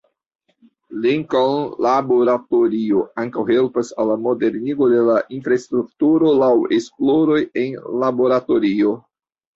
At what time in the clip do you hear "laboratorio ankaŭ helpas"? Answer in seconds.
1.87-3.93